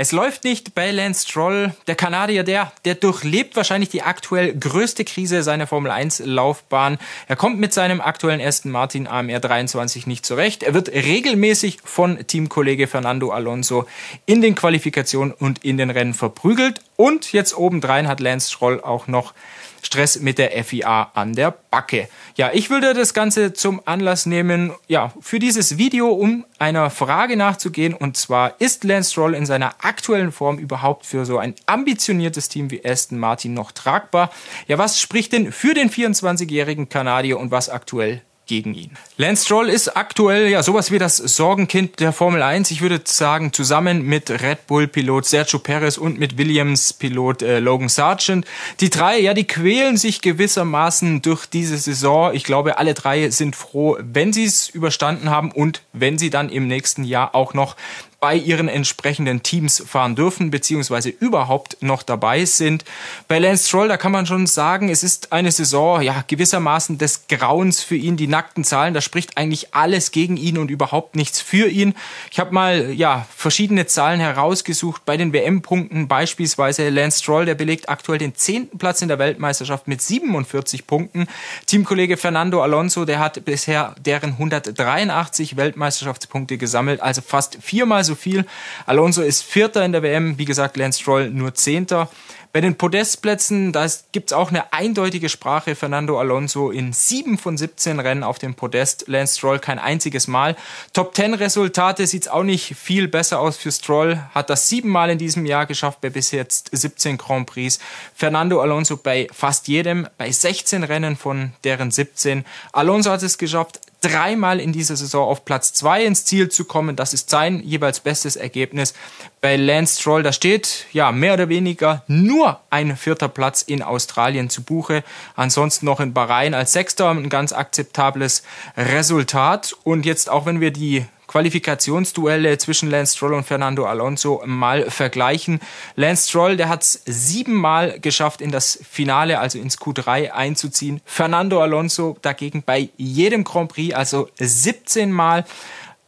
[0.00, 1.74] Es läuft nicht bei Lance Stroll.
[1.88, 6.98] Der Kanadier, der, der durchlebt wahrscheinlich die aktuell größte Krise seiner Formel 1 Laufbahn.
[7.26, 10.62] Er kommt mit seinem aktuellen Aston Martin AMR 23 nicht zurecht.
[10.62, 13.88] Er wird regelmäßig von Teamkollege Fernando Alonso
[14.24, 16.80] in den Qualifikationen und in den Rennen verprügelt.
[16.94, 19.34] Und jetzt obendrein hat Lance Stroll auch noch
[19.82, 22.08] Stress mit der FIA an der Backe.
[22.36, 27.36] Ja, ich würde das Ganze zum Anlass nehmen, ja, für dieses Video, um einer Frage
[27.36, 27.94] nachzugehen.
[27.94, 32.70] Und zwar, ist Lance Stroll in seiner aktuellen Form überhaupt für so ein ambitioniertes Team
[32.70, 34.30] wie Aston Martin noch tragbar?
[34.66, 38.90] Ja, was spricht denn für den 24-jährigen Kanadier und was aktuell gegen ihn.
[39.16, 42.70] Lance Stroll ist aktuell ja sowas wie das Sorgenkind der Formel 1.
[42.72, 48.46] Ich würde sagen, zusammen mit Red Bull-Pilot Sergio Perez und mit Williams-Pilot äh, Logan Sargent.
[48.80, 52.34] Die drei, ja, die quälen sich gewissermaßen durch diese Saison.
[52.34, 56.48] Ich glaube, alle drei sind froh, wenn sie es überstanden haben und wenn sie dann
[56.48, 57.76] im nächsten Jahr auch noch
[58.20, 62.84] bei ihren entsprechenden Teams fahren dürfen, beziehungsweise überhaupt noch dabei sind.
[63.28, 67.28] Bei Lance Stroll, da kann man schon sagen, es ist eine Saison, ja, gewissermaßen des
[67.28, 68.16] Grauens für ihn.
[68.16, 71.94] Die nackten Zahlen, da spricht eigentlich alles gegen ihn und überhaupt nichts für ihn.
[72.32, 75.02] Ich habe mal, ja, verschiedene Zahlen herausgesucht.
[75.04, 79.86] Bei den WM-Punkten beispielsweise Lance Stroll, der belegt aktuell den zehnten Platz in der Weltmeisterschaft
[79.86, 81.28] mit 47 Punkten.
[81.66, 88.44] Teamkollege Fernando Alonso, der hat bisher deren 183 Weltmeisterschaftspunkte gesammelt, also fast viermal so viel.
[88.86, 92.10] Alonso ist Vierter in der WM, wie gesagt, Lance Stroll nur Zehnter.
[92.50, 95.74] Bei den Podestplätzen, da gibt es auch eine eindeutige Sprache.
[95.74, 100.56] Fernando Alonso in sieben von 17 Rennen auf dem Podest, Lance Stroll kein einziges Mal.
[100.94, 104.18] Top 10 Resultate sieht es auch nicht viel besser aus für Stroll.
[104.34, 107.78] Hat das siebenmal in diesem Jahr geschafft bei bis jetzt 17 Grand Prix.
[108.14, 112.46] Fernando Alonso bei fast jedem, bei 16 Rennen von deren 17.
[112.72, 116.96] Alonso hat es geschafft, dreimal in dieser Saison auf Platz zwei ins Ziel zu kommen.
[116.96, 118.94] Das ist sein jeweils bestes Ergebnis.
[119.40, 124.50] Bei Lance Stroll, da steht ja mehr oder weniger nur ein vierter Platz in Australien
[124.50, 125.02] zu Buche.
[125.34, 128.42] Ansonsten noch in Bahrain als Sechster ein ganz akzeptables
[128.76, 129.74] Resultat.
[129.84, 135.60] Und jetzt auch wenn wir die Qualifikationsduelle zwischen Lance Stroll und Fernando Alonso mal vergleichen.
[135.94, 141.00] Lance Stroll, der hat es siebenmal geschafft, in das Finale, also ins Q3 einzuziehen.
[141.04, 145.44] Fernando Alonso dagegen bei jedem Grand Prix, also 17 Mal.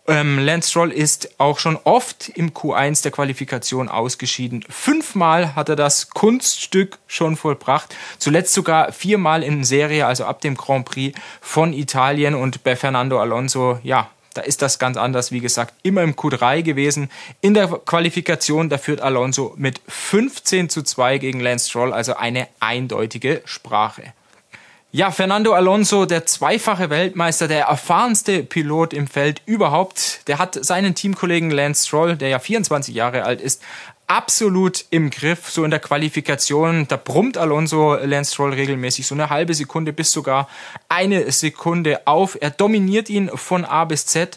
[0.08, 4.64] Ähm, Lance Stroll ist auch schon oft im Q1 der Qualifikation ausgeschieden.
[4.68, 7.94] Fünfmal hat er das Kunststück schon vollbracht.
[8.18, 12.34] Zuletzt sogar viermal in Serie, also ab dem Grand Prix von Italien.
[12.34, 16.62] Und bei Fernando Alonso, ja, da ist das ganz anders, wie gesagt, immer im Q3
[16.62, 17.10] gewesen.
[17.40, 22.48] In der Qualifikation, da führt Alonso mit 15 zu 2 gegen Lance Stroll, also eine
[22.60, 24.12] eindeutige Sprache.
[24.92, 30.96] Ja, Fernando Alonso, der zweifache Weltmeister, der erfahrenste Pilot im Feld überhaupt, der hat seinen
[30.96, 33.62] Teamkollegen Lance Stroll, der ja 24 Jahre alt ist,
[34.10, 35.50] absolut im Griff.
[35.50, 40.10] So in der Qualifikation, da brummt Alonso Lance Stroll regelmäßig so eine halbe Sekunde bis
[40.10, 40.48] sogar
[40.88, 42.36] eine Sekunde auf.
[42.40, 44.36] Er dominiert ihn von A bis Z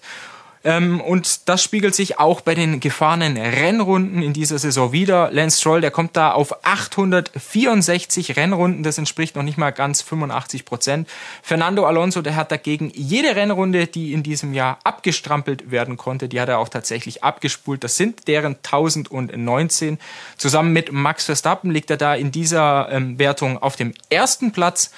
[0.65, 5.29] und das spiegelt sich auch bei den gefahrenen Rennrunden in dieser Saison wieder.
[5.29, 8.81] Lance Stroll, der kommt da auf 864 Rennrunden.
[8.81, 11.09] Das entspricht noch nicht mal ganz 85 Prozent.
[11.41, 16.39] Fernando Alonso, der hat dagegen jede Rennrunde, die in diesem Jahr abgestrampelt werden konnte, die
[16.39, 17.83] hat er auch tatsächlich abgespult.
[17.83, 19.99] Das sind deren 1019.
[20.37, 24.91] Zusammen mit Max Verstappen liegt er da in dieser ähm, Wertung auf dem ersten Platz.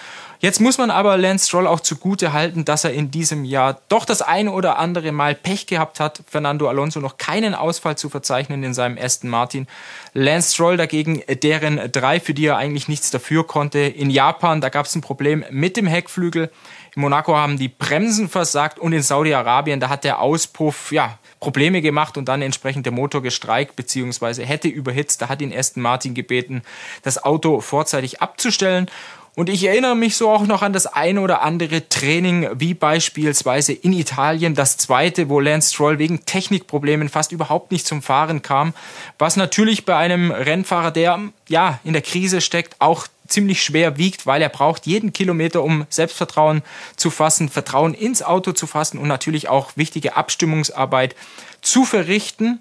[0.45, 4.05] Jetzt muss man aber Lance Stroll auch zugute halten, dass er in diesem Jahr doch
[4.05, 6.21] das eine oder andere Mal Pech gehabt hat.
[6.27, 9.65] Fernando Alonso noch keinen Ausfall zu verzeichnen in seinem Aston Martin.
[10.13, 13.79] Lance Stroll dagegen, deren drei, für die er eigentlich nichts dafür konnte.
[13.79, 16.51] In Japan, da gab es ein Problem mit dem Heckflügel.
[16.95, 21.81] In Monaco haben die Bremsen versagt und in Saudi-Arabien, da hat der Auspuff, ja, Probleme
[21.81, 24.45] gemacht und dann entsprechend der Motor gestreikt bzw.
[24.45, 25.23] hätte überhitzt.
[25.23, 26.61] Da hat ihn Aston Martin gebeten,
[27.01, 28.91] das Auto vorzeitig abzustellen.
[29.35, 33.73] Und ich erinnere mich so auch noch an das eine oder andere Training, wie beispielsweise
[33.73, 38.73] in Italien, das zweite, wo Lance Stroll wegen Technikproblemen fast überhaupt nicht zum Fahren kam,
[39.19, 41.19] was natürlich bei einem Rennfahrer, der
[41.49, 45.85] ja in der Krise steckt, auch ziemlich schwer wiegt, weil er braucht jeden Kilometer, um
[45.89, 46.61] Selbstvertrauen
[46.95, 51.13] zu fassen, Vertrauen ins Auto zu fassen und natürlich auch wichtige Abstimmungsarbeit
[51.61, 52.59] zu verrichten.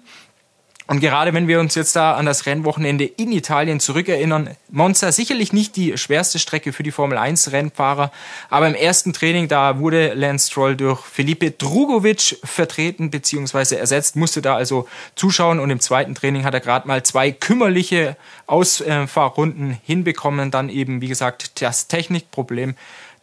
[0.87, 5.53] Und gerade wenn wir uns jetzt da an das Rennwochenende in Italien zurückerinnern, Monza sicherlich
[5.53, 8.11] nicht die schwerste Strecke für die Formel 1 Rennfahrer,
[8.49, 13.75] aber im ersten Training, da wurde Lance Stroll durch Felipe Drugovic vertreten bzw.
[13.75, 14.85] ersetzt, musste da also
[15.15, 18.17] zuschauen und im zweiten Training hat er gerade mal zwei kümmerliche
[18.47, 22.75] Ausfahrrunden hinbekommen, dann eben wie gesagt das Technikproblem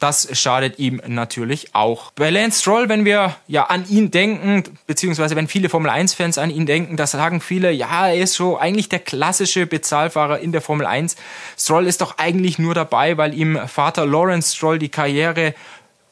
[0.02, 2.10] das schadet ihm natürlich auch.
[2.16, 6.50] Bei Lance Stroll, wenn wir ja an ihn denken, beziehungsweise wenn viele Formel 1-Fans an
[6.50, 10.60] ihn denken, da sagen viele, ja, er ist so eigentlich der klassische Bezahlfahrer in der
[10.60, 11.14] Formel 1.
[11.58, 15.54] Stroll ist doch eigentlich nur dabei, weil ihm Vater Lawrence Stroll die Karriere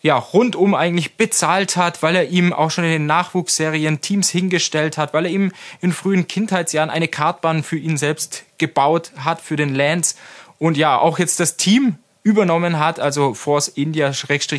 [0.02, 4.96] ja, rundum eigentlich bezahlt hat, weil er ihm auch schon in den Nachwuchsserien Teams hingestellt
[4.96, 9.56] hat, weil er ihm in frühen Kindheitsjahren eine Kartbahn für ihn selbst gebaut hat, für
[9.56, 10.14] den Lance.
[10.58, 14.12] Und ja, auch jetzt das Team übernommen hat, also Force India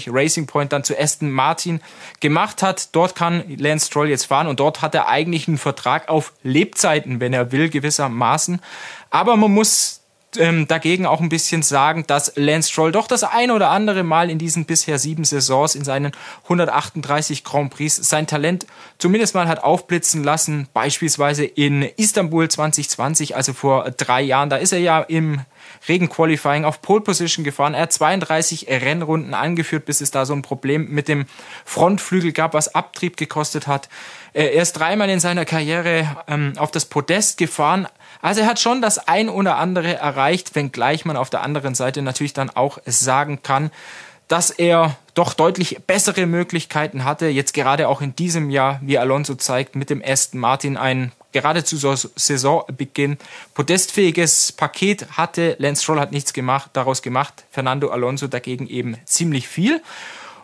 [0.08, 1.80] Racing Point dann zu Aston Martin
[2.20, 2.96] gemacht hat.
[2.96, 7.20] Dort kann Lance Stroll jetzt fahren und dort hat er eigentlich einen Vertrag auf Lebzeiten,
[7.20, 8.62] wenn er will, gewissermaßen.
[9.12, 10.01] Aber man muss
[10.38, 14.30] ähm, dagegen auch ein bisschen sagen, dass Lance Stroll doch das ein oder andere Mal
[14.30, 16.12] in diesen bisher sieben Saisons in seinen
[16.44, 18.66] 138 Grand Prix sein Talent
[18.98, 20.68] zumindest mal hat aufblitzen lassen.
[20.74, 24.50] Beispielsweise in Istanbul 2020, also vor drei Jahren.
[24.50, 25.42] Da ist er ja im
[25.88, 27.74] Regenqualifying auf Pole Position gefahren.
[27.74, 31.26] Er hat 32 Rennrunden angeführt, bis es da so ein Problem mit dem
[31.66, 33.90] Frontflügel gab, was Abtrieb gekostet hat.
[34.34, 37.88] Er ist dreimal in seiner Karriere ähm, auf das Podest gefahren.
[38.22, 42.02] Also er hat schon das ein oder andere erreicht, wenngleich man auf der anderen Seite
[42.02, 43.72] natürlich dann auch sagen kann,
[44.28, 49.36] dass er doch deutlich bessere Möglichkeiten hatte, jetzt gerade auch in diesem Jahr, wie Alonso
[49.36, 53.18] zeigt, mit dem Aston Martin ein gerade zu Saisonbeginn
[53.54, 55.56] podestfähiges Paket hatte.
[55.60, 57.46] Lance Stroll hat nichts gemacht, daraus gemacht.
[57.52, 59.82] Fernando Alonso dagegen eben ziemlich viel.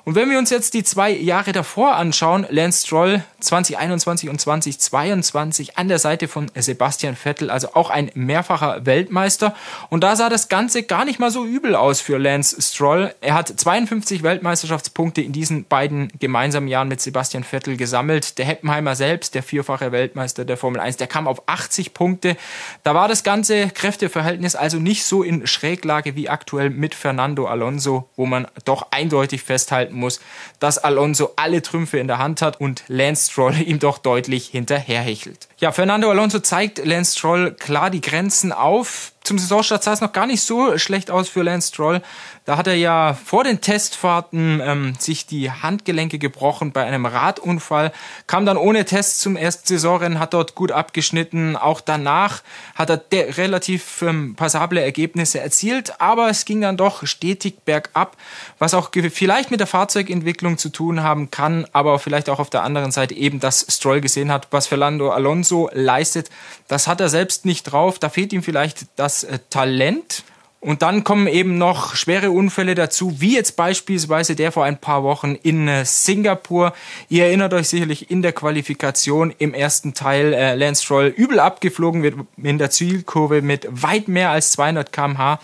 [0.06, 5.78] Und wenn wir uns jetzt die zwei Jahre davor anschauen, Lance Stroll 2021 und 2022
[5.78, 9.56] an der Seite von Sebastian Vettel, also auch ein mehrfacher Weltmeister.
[9.90, 13.14] Und da sah das Ganze gar nicht mal so übel aus für Lance Stroll.
[13.22, 18.38] Er hat 52 Weltmeisterschaftspunkte in diesen beiden gemeinsamen Jahren mit Sebastian Vettel gesammelt.
[18.38, 22.38] Der Heppenheimer selbst, der vierfache Weltmeister der Formel 1, der kam auf 80 Punkte.
[22.84, 28.10] Da war das ganze Kräfteverhältnis also nicht so in Schräglage wie aktuell mit Fernando Alonso,
[28.16, 30.20] wo man doch eindeutig festhalten muss,
[30.60, 35.48] dass Alonso alle Trümpfe in der Hand hat und Lance Stroll ihm doch deutlich hinterherhechelt.
[35.58, 39.14] Ja, Fernando Alonso zeigt Lance Stroll klar die Grenzen auf.
[39.28, 42.02] Zum Saisonstart sah es noch gar nicht so schlecht aus für Lance Stroll.
[42.46, 47.92] Da hat er ja vor den Testfahrten ähm, sich die Handgelenke gebrochen bei einem Radunfall,
[48.28, 51.58] kam dann ohne Test zum ersten Saisonrennen, hat dort gut abgeschnitten.
[51.58, 52.42] Auch danach
[52.74, 58.16] hat er relativ ähm, passable Ergebnisse erzielt, aber es ging dann doch stetig bergab,
[58.60, 62.64] was auch vielleicht mit der Fahrzeugentwicklung zu tun haben kann, aber vielleicht auch auf der
[62.64, 66.30] anderen Seite eben, dass Stroll gesehen hat, was Fernando Alonso leistet.
[66.70, 68.00] Das hat er selbst nicht drauf.
[68.00, 70.24] Da fehlt ihm vielleicht das äh, Talent.
[70.60, 75.04] Und dann kommen eben noch schwere Unfälle dazu, wie jetzt beispielsweise der vor ein paar
[75.04, 76.74] Wochen in äh, Singapur.
[77.10, 82.02] Ihr erinnert euch sicherlich in der Qualifikation im ersten Teil äh, Lance Stroll übel abgeflogen
[82.02, 85.40] wird in der Zielkurve mit weit mehr als 200 km/h.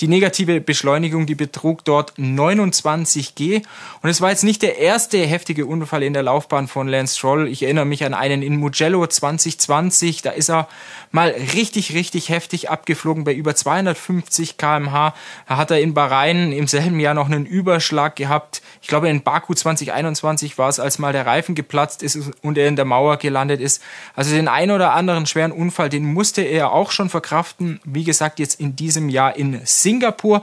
[0.00, 3.62] Die negative Beschleunigung, die betrug dort 29 G.
[4.00, 7.48] Und es war jetzt nicht der erste heftige Unfall in der Laufbahn von Lance Stroll.
[7.48, 10.22] Ich erinnere mich an einen in Mugello 2020.
[10.22, 10.68] Da ist er
[11.10, 15.14] mal richtig, richtig heftig abgeflogen bei über 250 kmh.
[15.48, 18.62] Da hat er in Bahrain im selben Jahr noch einen Überschlag gehabt.
[18.80, 22.68] Ich glaube, in Baku 2021 war es, als mal der Reifen geplatzt ist und er
[22.68, 23.82] in der Mauer gelandet ist.
[24.14, 27.80] Also den ein oder anderen schweren Unfall, den musste er auch schon verkraften.
[27.84, 30.42] Wie gesagt, jetzt in diesem Jahr in Singapur.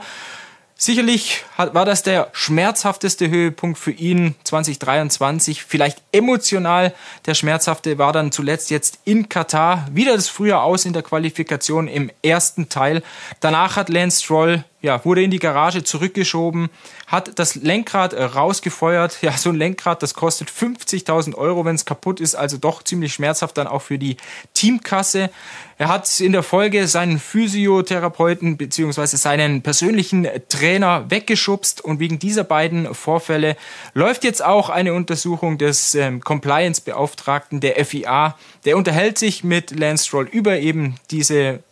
[0.78, 5.62] Sicherlich war das der schmerzhafteste Höhepunkt für ihn 2023.
[5.62, 6.92] Vielleicht emotional.
[7.26, 9.86] Der schmerzhafte war dann zuletzt jetzt in Katar.
[9.92, 13.04] Wieder das früher aus in der Qualifikation im ersten Teil.
[13.38, 16.70] Danach hat Lance Stroll ja, wurde in die Garage zurückgeschoben,
[17.08, 19.18] hat das Lenkrad äh, rausgefeuert.
[19.20, 23.12] Ja, so ein Lenkrad, das kostet 50.000 Euro, wenn es kaputt ist, also doch ziemlich
[23.12, 24.16] schmerzhaft dann auch für die
[24.54, 25.30] Teamkasse.
[25.76, 32.44] Er hat in der Folge seinen Physiotherapeuten beziehungsweise seinen persönlichen Trainer weggeschubst und wegen dieser
[32.44, 33.56] beiden Vorfälle
[33.92, 38.38] läuft jetzt auch eine Untersuchung des ähm, Compliance-Beauftragten der FIA.
[38.64, 41.64] Der unterhält sich mit Lance Stroll über eben diese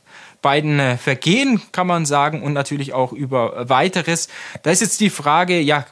[0.45, 4.29] beiden äh, Vergehen, kann man sagen, und natürlich auch über weiteres.
[4.63, 5.87] Da ist jetzt die Frage, ja,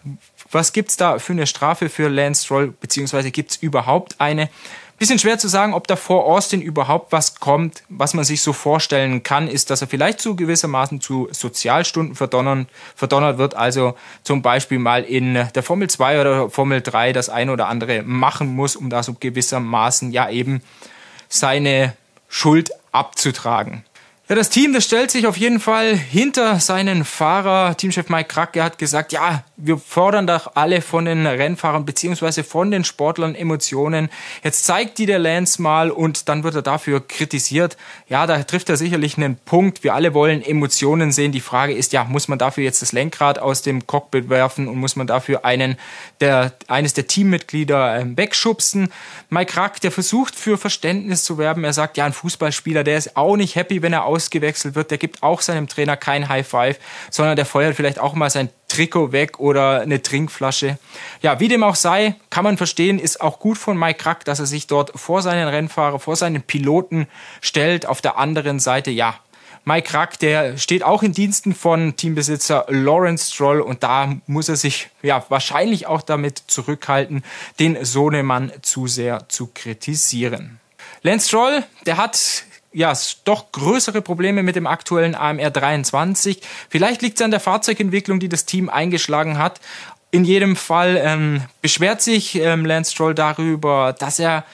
[0.51, 4.51] was gibt's da für eine Strafe für Lance Stroll, beziehungsweise gibt's überhaupt eine?
[4.99, 7.83] Bisschen schwer zu sagen, ob da vor Austin überhaupt was kommt.
[7.89, 12.69] Was man sich so vorstellen kann, ist, dass er vielleicht zu gewissermaßen zu Sozialstunden verdonnert,
[12.95, 13.57] verdonnert wird.
[13.57, 18.03] Also zum Beispiel mal in der Formel 2 oder Formel 3 das eine oder andere
[18.03, 20.63] machen muss, um da so gewissermaßen ja eben
[21.29, 21.95] seine
[22.29, 23.85] Schuld abzutragen.
[24.29, 27.77] Ja, das Team, das stellt sich auf jeden Fall hinter seinen Fahrer.
[27.77, 32.71] Teamchef Mike Kracke hat gesagt, ja, wir fordern doch alle von den Rennfahrern beziehungsweise von
[32.71, 34.11] den Sportlern Emotionen.
[34.45, 37.77] Jetzt zeigt die der Lance mal und dann wird er dafür kritisiert.
[38.09, 39.83] Ja, da trifft er sicherlich einen Punkt.
[39.83, 41.33] Wir alle wollen Emotionen sehen.
[41.33, 44.77] Die Frage ist ja, muss man dafür jetzt das Lenkrad aus dem Cockpit werfen und
[44.79, 45.77] muss man dafür einen
[46.21, 48.93] der, eines der Teammitglieder äh, wegschubsen?
[49.31, 51.65] Mike Krack, der versucht für Verständnis zu werben.
[51.65, 54.99] Er sagt, ja, ein Fußballspieler, der ist auch nicht happy, wenn er ausgewechselt wird, der
[54.99, 56.79] gibt auch seinem Trainer kein High Five,
[57.11, 60.79] sondern der feuert vielleicht auch mal sein Trikot weg oder eine Trinkflasche.
[61.23, 64.39] Ja, wie dem auch sei, kann man verstehen, ist auch gut von Mike Krack, dass
[64.39, 67.07] er sich dort vor seinen Rennfahrer, vor seinen Piloten
[67.41, 67.87] stellt.
[67.87, 69.19] Auf der anderen Seite, ja,
[69.65, 74.57] Mike Krack, der steht auch in Diensten von Teambesitzer Lawrence Stroll und da muss er
[74.57, 77.23] sich ja wahrscheinlich auch damit zurückhalten,
[77.61, 80.59] den Sohnemann zu sehr zu kritisieren.
[81.03, 82.93] Lance Stroll, der hat ja,
[83.25, 86.41] doch größere Probleme mit dem aktuellen AMR 23.
[86.69, 89.61] Vielleicht liegt es an der Fahrzeugentwicklung, die das Team eingeschlagen hat.
[90.11, 94.45] In jedem Fall ähm, beschwert sich ähm, Lance Stroll darüber, dass er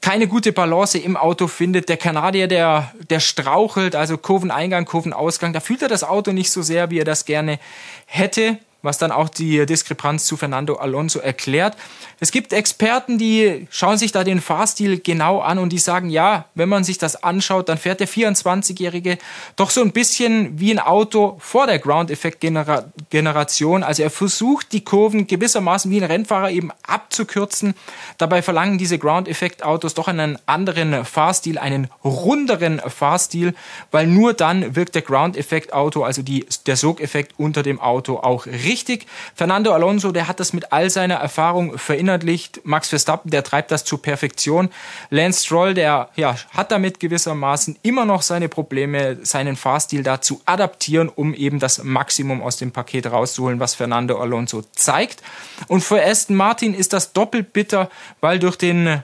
[0.00, 1.88] keine gute Balance im Auto findet.
[1.88, 6.62] Der Kanadier, der, der strauchelt, also Kurveneingang, Kurvenausgang, da fühlt er das Auto nicht so
[6.62, 7.58] sehr, wie er das gerne
[8.06, 11.76] hätte was dann auch die Diskrepanz zu Fernando Alonso erklärt.
[12.20, 16.44] Es gibt Experten, die schauen sich da den Fahrstil genau an und die sagen, ja,
[16.54, 19.18] wenn man sich das anschaut, dann fährt der 24-Jährige
[19.56, 22.92] doch so ein bisschen wie ein Auto vor der Ground-Effekt-Generation.
[23.22, 27.74] Also er versucht, die Kurven gewissermaßen wie ein Rennfahrer eben abzukürzen.
[28.18, 33.54] Dabei verlangen diese Ground-Effekt-Autos doch einen anderen Fahrstil, einen runderen Fahrstil,
[33.90, 39.06] weil nur dann wirkt der Ground-Effekt-Auto, also die, der Sogeffekt unter dem Auto auch richtig.
[39.34, 42.62] Fernando Alonso, der hat das mit all seiner Erfahrung verinnerlicht.
[42.64, 44.70] Max Verstappen, der treibt das zu Perfektion.
[45.10, 50.40] Lance Stroll, der ja, hat damit gewissermaßen immer noch seine Probleme, seinen Fahrstil da zu
[50.46, 55.22] adaptieren, um eben das Maximum aus dem Paket rauszuholen, was Fernando Alonso zeigt.
[55.68, 59.02] Und für Aston Martin ist das doppelt bitter, weil durch den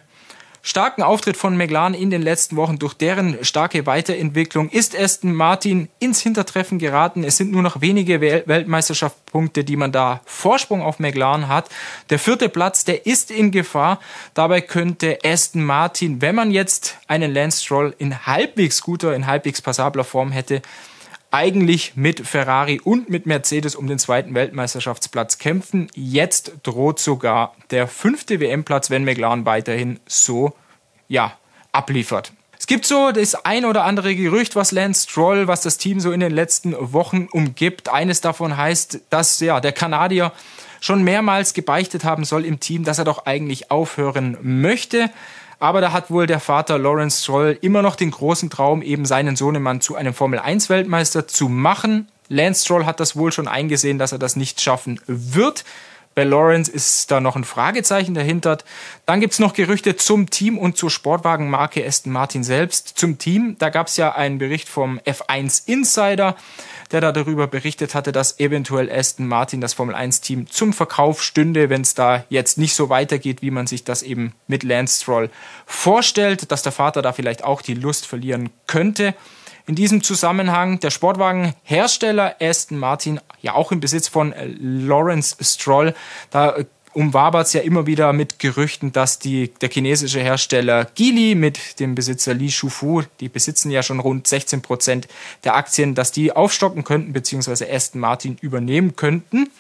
[0.63, 5.89] starken Auftritt von McLaren in den letzten Wochen, durch deren starke Weiterentwicklung, ist Aston Martin
[5.99, 7.25] ins Hintertreffen geraten.
[7.25, 11.69] Es sind nur noch wenige Weltmeisterschaftspunkte, die man da Vorsprung auf McLaren hat.
[12.11, 14.01] Der vierte Platz, der ist in Gefahr.
[14.35, 19.63] Dabei könnte Aston Martin, wenn man jetzt einen Lance Stroll in halbwegs guter, in halbwegs
[19.63, 20.63] passabler Form hätte,
[21.31, 25.89] eigentlich mit Ferrari und mit Mercedes um den zweiten Weltmeisterschaftsplatz kämpfen.
[25.95, 30.55] Jetzt droht sogar der fünfte WM-Platz, wenn McLaren weiterhin so,
[31.09, 31.33] ja,
[31.73, 32.33] abliefert.
[32.59, 36.13] Es gibt so das ein oder andere Gerücht, was Lance Stroll, was das Team so
[36.13, 37.89] in den letzten Wochen umgibt.
[37.89, 40.33] Eines davon heißt, dass ja der Kanadier
[40.81, 45.11] schon mehrmals gebeichtet haben soll im Team, dass er doch eigentlich aufhören möchte.
[45.61, 49.37] Aber da hat wohl der Vater Lawrence Stroll immer noch den großen Traum, eben seinen
[49.37, 52.09] Sohnemann zu einem Formel-1-Weltmeister zu machen.
[52.29, 55.65] Lance Stroll hat das wohl schon eingesehen, dass er das nicht schaffen wird.
[56.15, 58.59] Bei Lawrence ist da noch ein Fragezeichen dahinter.
[59.07, 62.99] Dann gibt's noch Gerüchte zum Team und zur Sportwagenmarke Aston Martin selbst.
[62.99, 66.37] Zum Team, da gab's ja einen Bericht vom F1 Insider
[66.93, 71.71] der da darüber berichtet hatte, dass eventuell Aston Martin, das Formel 1-Team, zum Verkauf stünde,
[71.71, 75.31] wenn es da jetzt nicht so weitergeht, wie man sich das eben mit Lance Stroll
[75.67, 79.15] vorstellt, dass der Vater da vielleicht auch die Lust verlieren könnte.
[79.67, 85.95] In diesem Zusammenhang der Sportwagenhersteller Aston Martin, ja auch im Besitz von Lawrence Stroll,
[86.31, 86.57] da
[86.93, 91.95] umwabert es ja immer wieder mit Gerüchten, dass die, der chinesische Hersteller Geely mit dem
[91.95, 95.09] Besitzer Li Shufu, die besitzen ja schon rund 16 Prozent
[95.45, 99.51] der Aktien, dass die aufstocken könnten, beziehungsweise Aston Martin übernehmen könnten.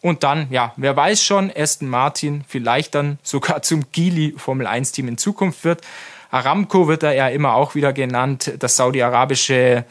[0.00, 4.92] Und dann, ja, wer weiß schon, Aston Martin vielleicht dann sogar zum Geely Formel 1
[4.92, 5.80] Team in Zukunft wird.
[6.34, 9.84] Aramco wird da ja immer auch wieder genannt, das saudi-arabische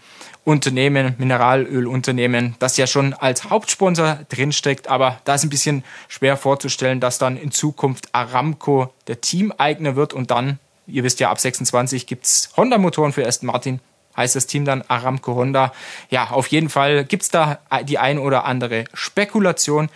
[0.43, 6.99] Unternehmen, Mineralölunternehmen, das ja schon als Hauptsponsor drinsteckt, aber da ist ein bisschen schwer vorzustellen,
[6.99, 12.07] dass dann in Zukunft Aramco der Teameigner wird und dann, ihr wisst ja, ab 26
[12.07, 13.79] gibt's Honda-Motoren für Aston Martin,
[14.17, 15.71] heißt das Team dann Aramco Honda.
[16.09, 19.87] Ja, auf jeden Fall gibt's da die ein oder andere Spekulation.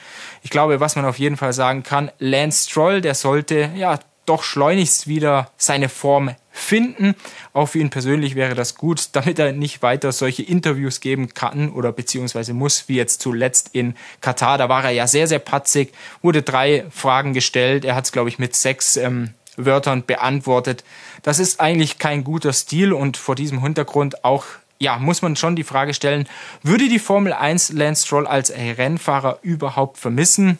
[0.43, 4.43] Ich glaube, was man auf jeden Fall sagen kann, Lance Stroll, der sollte ja doch
[4.43, 7.15] schleunigst wieder seine Form finden.
[7.53, 11.69] Auch für ihn persönlich wäre das gut, damit er nicht weiter solche Interviews geben kann
[11.71, 14.57] oder beziehungsweise muss, wie jetzt zuletzt in Katar.
[14.57, 17.85] Da war er ja sehr, sehr patzig, wurde drei Fragen gestellt.
[17.85, 20.83] Er hat es, glaube ich, mit sechs ähm, Wörtern beantwortet.
[21.23, 24.45] Das ist eigentlich kein guter Stil und vor diesem Hintergrund auch
[24.79, 26.27] ja, muss man schon die Frage stellen,
[26.61, 30.59] würde die Formel 1 Lance Stroll als Rennfahrer überhaupt vermissen?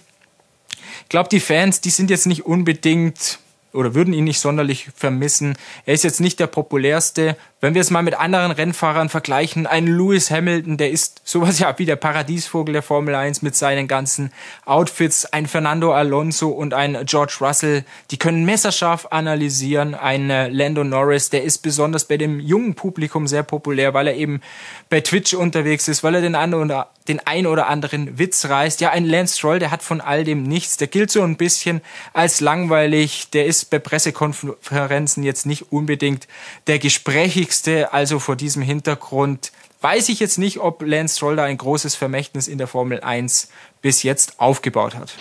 [1.04, 3.38] Ich glaube, die Fans, die sind jetzt nicht unbedingt
[3.78, 5.56] oder würden ihn nicht sonderlich vermissen.
[5.86, 9.88] Er ist jetzt nicht der populärste wenn wir es mal mit anderen Rennfahrern vergleichen, ein
[9.88, 14.32] Lewis Hamilton, der ist sowas ja wie der Paradiesvogel der Formel 1 mit seinen ganzen
[14.66, 19.96] Outfits, ein Fernando Alonso und ein George Russell, die können messerscharf analysieren.
[19.96, 24.16] Ein äh, Lando Norris, der ist besonders bei dem jungen Publikum sehr populär, weil er
[24.16, 24.42] eben
[24.90, 28.82] bei Twitch unterwegs ist, weil er den, oder, den ein oder anderen Witz reißt.
[28.82, 30.78] Ja, ein Lance Stroll, der hat von all dem nichts.
[30.78, 31.82] Der gilt so ein bisschen
[32.14, 33.32] als langweilig.
[33.32, 36.28] Der ist bei Pressekonferenzen jetzt nicht unbedingt
[36.68, 37.94] der Gesprächige wichtigste.
[37.94, 42.50] Also vor diesem Hintergrund weiß ich jetzt nicht, ob Lance Stroll da ein großes Vermächtnis
[42.50, 43.50] in der Formel 1
[43.82, 45.14] bis jetzt aufgebaut hat.